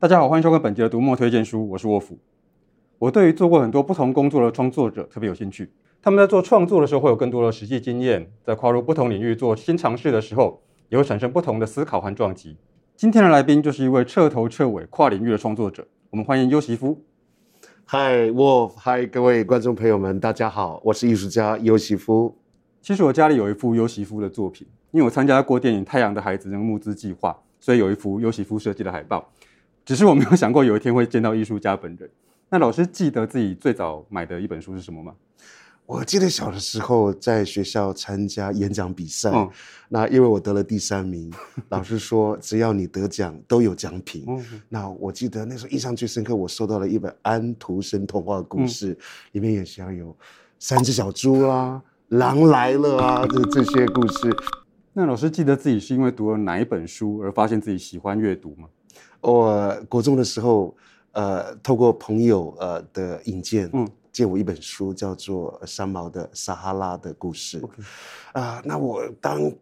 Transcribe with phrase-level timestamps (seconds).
[0.00, 2.18] 大家好，欢迎收看本集的读墨推荐书，我是沃夫。
[2.98, 5.70] 我对于做过很多不同工作的创作者特别有兴趣，
[6.00, 12.56] 他们在做创作的时候会有更多的实际经验，在跨入不同领域做新尝试的时候，也会产生不同的思考和撞击。
[12.96, 17.04] 今天的来宾就是一位彻头彻尾跨领域的创作者，我们欢迎优席夫。
[17.84, 22.34] 嗨，沃夫，嗨，各位观众朋友们，大家好，我是艺术家优席夫。
[22.80, 29.30] 其实我家里有一幅优席夫的作品，因为我参加过电影《太阳的孩子》那个募资计划，所以有一幅优席夫设计的海报。
[29.84, 32.08] 只是我没有想过有一天会见到艺术家本人。
[32.50, 35.14] 那老师记得自己最早买的一本书是什么吗？
[35.86, 39.50] 我记得小的时候在学校参加演讲比赛，嗯、
[39.88, 41.32] 那因为我得了第三名，
[41.70, 44.24] 老师说只要你得奖都有奖品。
[44.28, 48.96] 嗯、那我记得那时候印象最深刻，我收到了一本安徒生童话故事，嗯、
[49.32, 50.16] 里面也像有
[50.60, 54.36] 三只小猪啦、啊、狼来了啊，这这些故事。
[54.92, 58.68] 那老师记得自己是因为读了哪一本书而发现自己喜欢阅读吗？
[59.20, 60.74] 我国中的时候，
[61.12, 67.60] 呃，透过朋友呃的引荐，嗯，借我一本书，叫做三毛的《撒哈拉的故事》。
[68.32, 69.52] 啊那我当。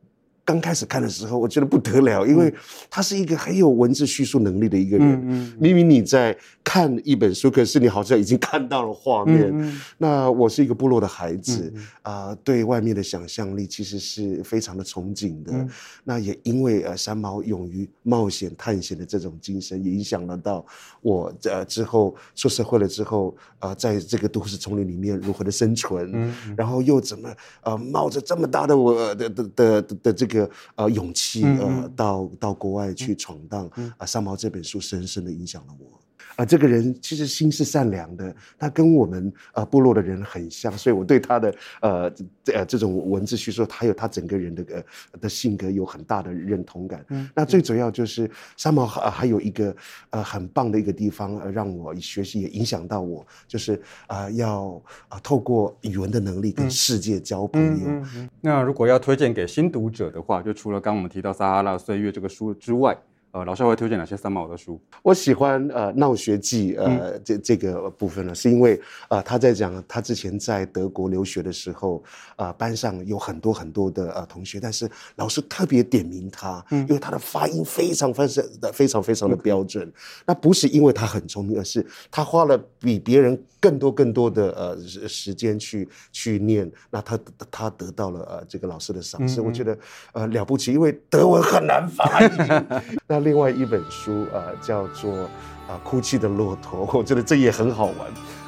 [0.48, 2.50] 刚开始看的时候，我觉得不得了，因为
[2.88, 5.06] 他是一个很有文字叙述能力的一个人。
[5.06, 9.78] 嗯嗯、明明你在看一本书，可是你好像已经看到了画面。
[9.98, 15.52] 那我是一个部落的孩子，啊、对外面的想象力其实是非常的憧憬的。
[15.52, 15.68] 嗯、
[16.02, 20.64] 那也因为呃三毛勇于冒险探险的这种精神，也影响了到
[21.02, 27.28] 我呃之后出社会了之后，啊、呃，在这个都市丛林里面如何的生存，然后又怎么
[27.60, 30.37] 呃冒着这么大的我的的的的，的这个。
[30.74, 35.98] 呃，勇气呃，到到国外去闯荡啊，三毛这本书深深的影响了我。
[36.38, 42.08] 啊，这个人其实心是善良的，他跟我们呃部落的人很像，所以我对他的呃
[42.44, 47.04] 这呃这种文字叙述，他有他整个人的呃的性格有很大的认同感。
[47.08, 49.74] 嗯，那最主要就是三毛还还有一个
[50.10, 53.74] 呃很棒的一个地方，呃，让我学习也影响到我，就是
[54.06, 57.88] 啊，呃，要啊透过语文的能力跟世界交朋友。
[57.88, 58.30] 嗯嗯嗯。
[58.40, 62.96] 那如果要推荐给新读者的话，就除了刚刚我们提到《撒哈拉岁月》这个书之外。
[63.30, 64.80] 呃，老师会推荐哪些三毛的书？
[65.02, 72.02] 我喜欢呃《闹学记》呃、嗯、这这个部分呢，是因为呃他在讲他之前在德国留学的时候，
[72.36, 79.86] 呃班上有很多很多的呃同学，但是老师特别点名他，嗯、因为他的发音非常非常非常非常的标准。
[79.86, 79.92] 嗯、
[80.26, 87.18] 那不是因为他很聪明，而是他花了比别人更多更多的呃时间去去念，那他
[87.50, 89.76] 他得到了呃这个老师的赏识，我觉得
[90.12, 92.30] 呃了不起，因为德文很难发音。
[93.06, 95.28] 那另外一本书啊、呃，叫做《啊、
[95.68, 97.96] 呃、哭泣的骆驼》，我觉得这也很好玩。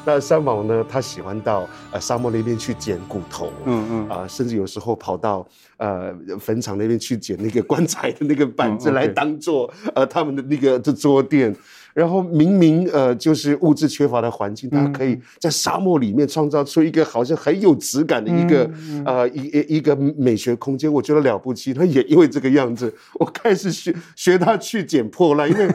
[0.05, 11.55] 那三毛呢，他喜欢到呃沙漠那边去捡骨头，嗯嗯，啊、呃，甚至有时候跑到呃坟场那边去捡那个棺材的那个 板子来当做、嗯 okay、呃他们的那个这桌垫。
[11.95, 18.71] 然后明明呃就是物质缺乏的环境，他可以在沙漠里面创造出一个好像很有质感的一个、
[19.05, 21.75] 呃一一一个美学空间，我觉得了不起。
[21.75, 25.69] 他也因为这个样子，我开始学学他去捡破烂，因为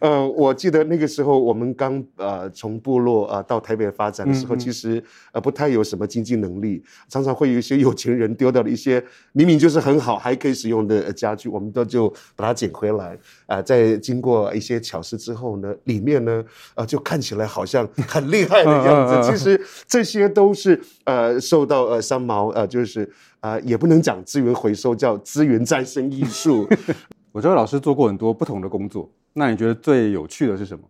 [0.00, 13.14] 呃我记得那个时候我们刚呃从部落啊、呃、到台北发展的时候，其实呃不太有什么经济能力，常常会有一些有钱人丢掉了一些明明就是很好还可以使用的家具，我们都就把它捡回来
[13.46, 15.61] 啊、呃，在经过一些巧思之后。
[15.84, 19.30] 里面呢，呃，就看起来好像很厉害的样子。
[19.30, 26.68] 其实这些都是呃，受到呃三毛呃，就是呃，也不能讲资源回收，叫资源再生艺术。
[27.32, 30.84] 我知道老师做过很多不同的工作，那你觉得最有趣的是什么？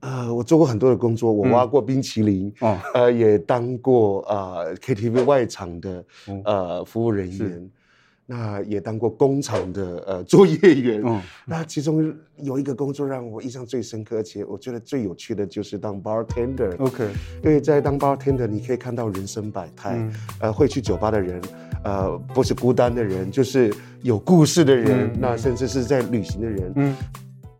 [0.00, 6.04] 呃，我做过很多的工作，我挖过冰淇淋，嗯哦、呃，也当过呃 KTV 外场的
[6.44, 7.70] 呃服务人员。
[8.30, 16.76] 那也当过工厂的呃作业员，嗯，那其中有一个工作让我印象最深刻，而且我觉得最有趣的就是当 bartender。
[16.78, 17.08] OK，
[17.42, 21.40] 因为在当 bartender，你可以看到人生百态，嗯、呃，会去酒吧的人，
[21.82, 26.96] 呃，不是孤单的人，就是有故事的人，嗯、那甚至是在旅行的人，嗯。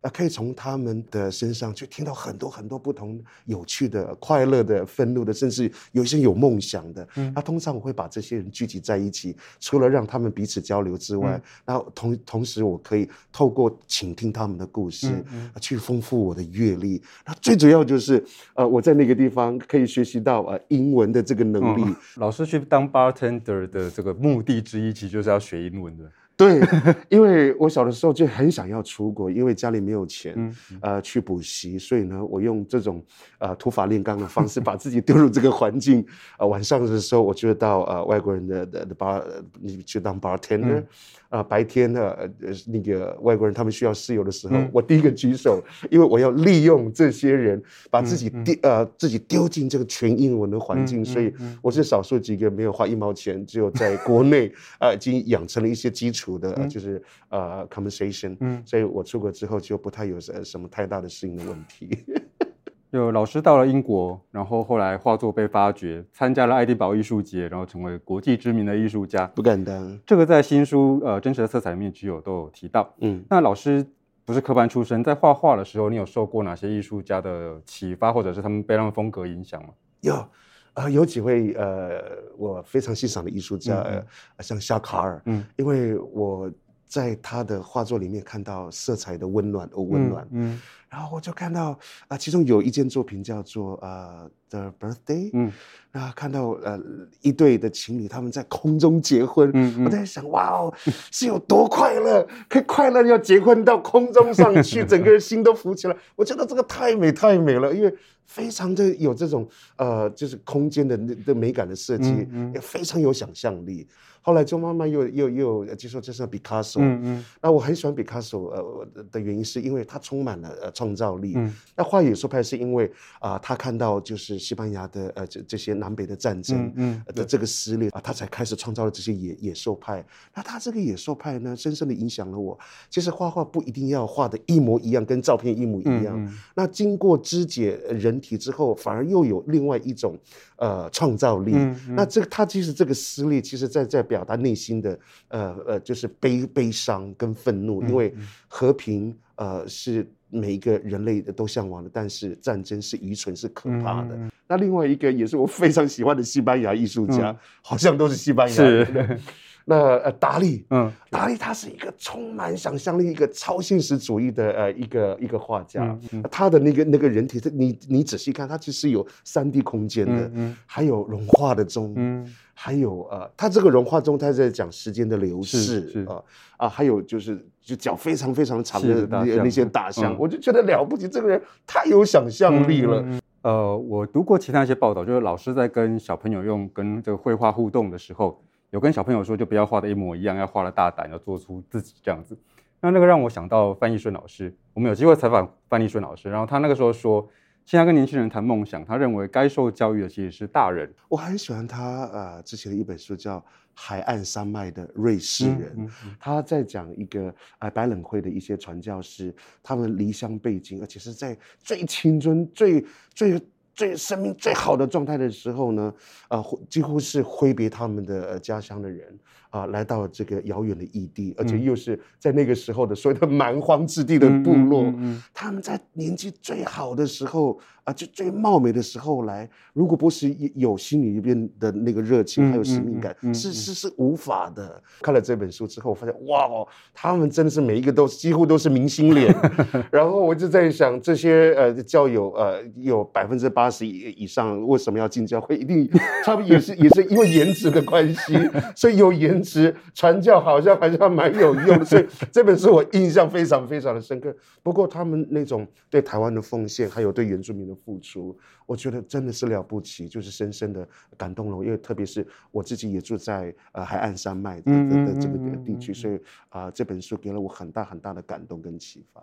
[0.01, 7.09] 啊，可以从他们的身上去听到很多很多不同有趣的、快乐的、愤怒的，甚至有一些有梦想的。
[7.17, 15.25] 嗯，那通常我会把这些人聚集在一起，除了让他们彼此交流之外，那、嗯、同同时我可以透过倾听他们的故事，
[15.61, 17.03] 去丰富我的阅历。
[17.27, 18.25] 那最主要就是，
[18.55, 21.83] 呃，我在那个地方可以学习到呃英文的这个能力。
[21.85, 26.05] 嗯、老师去当 bartender 的这个目的之一，其实就是要学英文的。
[26.39, 26.61] 对，
[27.11, 33.05] 因为我小的时候就很想要出国，因为家里没有钱，嗯呃，去补习，所以呢，我用这种
[33.39, 36.07] 呃土法炼钢的方式把自己丢入这个环境。
[36.39, 39.21] 呃，晚上的时候，我就到呃外国人的的的 bar，
[39.61, 40.79] 你去当 bartender。
[40.79, 40.87] 嗯
[41.31, 42.01] 啊、呃，白天呢，
[42.41, 51.31] 呃，那个外国人他们需要室友的时候，嗯、我第一个举手， 因为我要利用这些人把自己丢、嗯嗯、呃自己丢进这个全英文的环境，所以
[51.61, 54.49] 我是少数几个没有花一毛钱，只有在国内
[54.79, 61.89] 啊、呃、已经养成了一些基础的，嗯、就是呃 conversation，嗯，所以我出国之后就不太有什什么太大的适应的问题。
[62.91, 70.01] 有老师到了英国，然后后来画作被发掘，参加了爱丁堡艺术节，然后成为国际知名的艺术家，不敢当。
[70.07, 72.95] 这个在新书呃真实的色彩里面具有都有提到。
[73.01, 73.87] 嗯，那老师
[74.25, 79.69] 不是科班出身，在画画的时候，你有受过哪些艺术家的启发，或者是他们被他们风格影响吗？
[80.01, 80.31] 有，啊、
[80.79, 82.01] 呃，有几位呃
[82.37, 86.51] 我非常欣赏的艺术家，嗯呃、像夏卡尔，嗯，因为我
[86.87, 90.53] 在他的画作里面看到色彩的温暖，哦，温暖，嗯。
[90.53, 95.53] 嗯然后我就看到啊、呃，其中有一件作品叫做呃《The Birthday》，嗯，
[95.93, 96.81] 然后看到呃
[97.21, 99.85] 一对的情侣他们在空中结婚，嗯，嗯。
[99.85, 100.73] 我在想哇哦，
[101.13, 107.95] 是有多快乐，可以快乐要结婚到空中上去， 整个人心都浮起来，我觉得这个太美太美了，因为
[108.25, 109.47] 非常的有这种
[109.77, 110.97] 呃就是空间的
[111.27, 113.87] 的美感的设计，也非常有想象力。
[114.21, 121.33] 后来就慢慢又又又接受这是毕卡索，嗯嗯，那我很喜欢毕卡索，呃的原因是因为他充满了呃创造力。
[121.35, 122.87] 嗯，那画野兽派是因为
[123.19, 130.05] 啊、呃，他看到就是西班牙的呃这这些南北的战争，嗯的这个撕裂啊，他才开始创造了这些野野兽派。
[130.35, 132.57] 那他这个野兽派呢，深深的影响了我。
[132.89, 136.15] 其实画画不一定要画的一模一样，跟照片一模一样。
[136.17, 140.17] 嗯，那经过肢解人体之后，反而又有另外一种
[140.57, 141.53] 呃创造力。
[141.57, 144.99] 嗯，那这个他其实这个撕裂，其实在在表达内心的
[145.29, 148.15] 呃呃，就是悲悲伤跟愤怒，因为
[148.47, 154.15] 和平呃是每一个人类的都向往的，但是战争是愚蠢是可怕的。
[154.15, 159.21] 嗯、那另外一个也是我非常喜欢的西班牙艺术家，嗯、好像都是西班牙人。
[159.69, 165.83] 是那呃达利，嗯，达利他是一个充满想象力、一个超现实主义的呃一个一个画家。
[165.85, 171.93] 嗯嗯、他的那个那个人体，你你仔细看，他其实有三 D 空间的，嗯嗯、还有融化的钟。
[171.97, 176.21] 嗯还有呃，他这个融化钟，他在讲时间的流逝啊
[176.57, 183.05] 啊，还有就是就脚非常非常长的那那些大象，我就觉得了不起，这个人太有想象力了。
[183.43, 192.39] 呃，我读过其他一些报道，就是老师在跟小朋友用跟这个绘画互动的时候，有跟小朋友说，就不要画的一模一样，要画的大胆，要做出自己这样子。
[192.81, 197.29] 那那个让我想到范逸顺老师，我们有机会采访范逸顺老师，然后他那个时候说。
[197.65, 200.91] 现在跟年轻人谈梦想，他认为该受教育的其实是大人。
[201.07, 203.39] 我很喜欢他呃之前的一本书叫
[203.75, 213.39] 《海岸山脉的瑞士人》，嗯嗯嗯、他在讲一个呃白冷会的一些传教士，他们离乡背井，而且是在最青春、最最
[213.79, 215.95] 最生命最好的状态的时候呢，
[216.27, 219.17] 啊、呃，几乎是挥别他们的、呃、家乡的人
[219.51, 227.61] 啊、呃，来到这个遥远的异地，而且又是在那个时候的所谓的蛮荒之地的部落，嗯嗯嗯嗯、他们在年纪最好的时候。
[227.89, 234.83] 啊，就最貌美的时候来，如果不是有心里边的那个热情，还有使命感，嗯嗯嗯、是是是无法的。
[235.01, 239.35] 看了这本书之后，我发现哇哦，他们真的是每一个都几乎都是明星脸。
[239.91, 245.57] 然后我就在想，这些呃教友呃有百分之八十以以上为什么要进教会？
[245.57, 245.89] 一定
[246.23, 248.35] 他们也是也是因为颜值的关系，
[248.77, 251.83] 所以有颜值传教好像好像蛮有用。
[251.87, 254.37] 所以这本书我印象非常非常的深刻。
[254.63, 257.78] 不过他们那种对台湾的奉献，还有对原住民的。
[257.85, 261.65] 付出，我觉得真的是了不起，就是深深的感动了我。
[261.65, 266.17] 因为特别是我自己也住在呃海岸山脉的的的这个地区，所以
[266.49, 269.23] 啊、呃，这本书给了我很大很大的感动跟启发。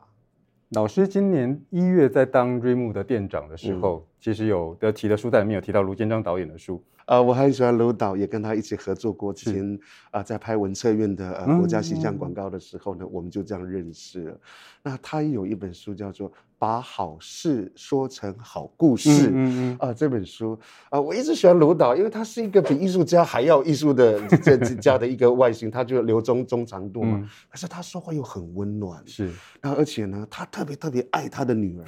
[0.70, 6.84] 老师今年一月在当瑞木的店长的时候，嗯、其实有的提的书在里面有提到卢建章导演的书。
[7.06, 9.32] 呃，我很喜欢卢导，也跟他一起合作过。
[9.32, 9.76] 之前
[10.10, 14.40] 啊、呃，在拍文策院的呃国家形象广告的时候呢，嗯、我们就这样认识了。
[14.82, 19.10] 那他有一本书叫做《把好事说成好故事》。
[19.28, 20.54] 嗯嗯啊、呃，这本书
[20.86, 27.20] 啊、呃，我一直喜欢卢导，因为他是一个比艺术家还要艺术的这家的一个外形，他就留中中长度嘛。
[27.22, 29.00] 嗯、可是他说话又很温暖。
[29.06, 29.32] 是。
[29.62, 31.86] 那而且呢，他特别特别爱他的女儿。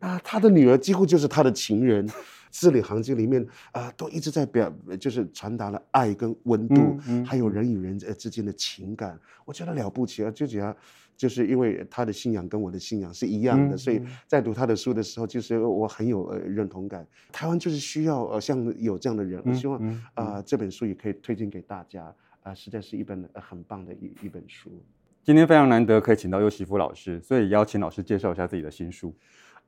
[0.00, 2.08] 那他的女儿几乎就是他的情人。
[2.50, 10.30] 字里行间里面啊、呃，都一直在表，就是传达了爱跟温度，嗯嗯、还有人与人之间的情感，我觉得了不起啊！
[10.30, 10.74] 就觉得
[11.14, 17.06] 就是因为他的信仰跟我的信仰是一样的，嗯、所以在读他的书的时候，就是我很有呃认同感。
[17.30, 19.78] 台湾就是需要呃像有这样的人，我希望
[20.14, 24.82] 啊、这本书也可以推荐给大家啊、啊，实在是一本很棒的一一本书。
[25.22, 29.14] 今天非常难得可以请到优席夫老师，所以邀请老师介绍一下自己的新书。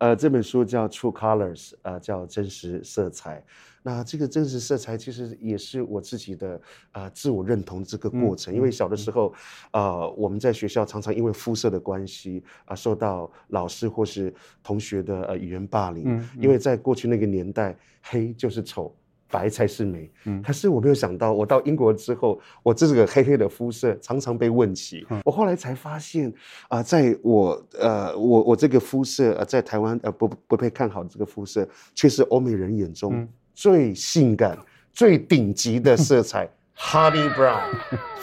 [0.01, 3.45] 呃，这本书叫《True Colors》，呃，叫真实色彩。
[3.83, 6.61] 那这个真实色彩其实也是我自己的
[6.93, 8.53] 呃自我认同这个过程。
[8.53, 9.33] 嗯、因为小的时候，
[9.73, 16.05] 嗯、呃，我们在学校常常因为肤色的关系啊、呃，受到老师或是同学的呃语言霸凌。
[16.07, 18.95] 嗯嗯、因为在过去那个年代，黑就是丑。
[19.31, 25.07] 白才是美，嗯，可是我没有想到，我到英国之后，我这个黑黑的肤色常常被问起。
[25.11, 26.29] 嗯、我后来才发现，
[26.69, 37.71] 啊、呃，在我呃，我我这个肤色呃，在台湾呃不不被看好的这个肤色，却是欧美人眼中最性感、嗯、最顶级的色彩，Honey Brown。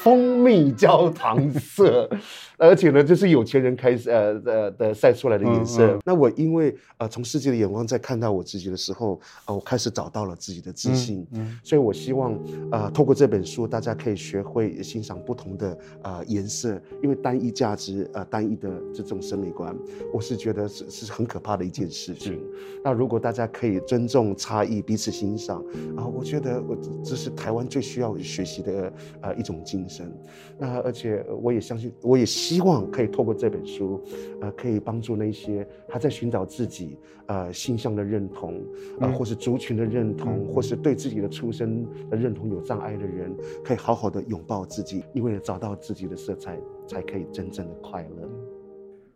[0.04, 2.10] 蜂蜜焦糖色，
[2.58, 5.86] 而且呢，就是有钱人开始呃呃的晒出来的颜色。
[5.86, 11.26] 嗯嗯、那我因为呃从世界的眼光在看到我自己的时候，呃，我开始找到了自己的自信。
[11.32, 12.38] 嗯，嗯所以我希望
[12.72, 19.76] 呃透过这本书，大家可以学会欣赏不同的呃颜色，因为单一价值呃单一的这种审美观，
[20.14, 22.40] 我是觉得是是很可怕的一件事情。
[22.84, 25.60] 那如果大家可以尊重差异，彼此欣赏
[25.96, 30.12] 啊、呃，我觉得我这是台湾最需要学习的呃一种精神。
[30.58, 34.02] 那而且我也相信，我也希望可以透过这本书，
[34.42, 38.56] 呃，可以帮助那些还在寻找自己呃性向的认同，
[39.00, 48.30] 啊、呃，或是族群的认同，嗯、或是对自己的出身的认同有障碍的人，可以好好的拥抱自己，因为找到自己的色彩，才可以真正的快乐。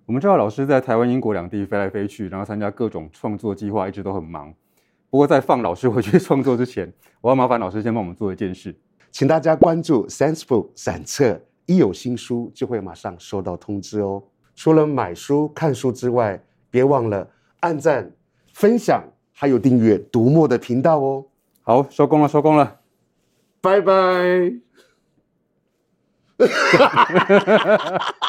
[0.05, 4.53] 我们知道老师在台湾、英国两地飞来飞去，然后参加各种创作计划，一直都很忙。
[5.09, 8.75] 不过在放老师回去创作之前，我要麻烦老师先帮我们做一件事。
[9.11, 14.23] 请大家关注 Sensebook 散册，一有新书就会马上收到通知哦。
[14.55, 18.11] 除了买书、看书之外，别忘了按赞、
[18.53, 19.03] 分享，
[19.33, 21.25] 还有订阅读墨的频道哦。
[21.61, 22.79] 好，收工了，收工了，
[23.59, 24.53] 拜拜。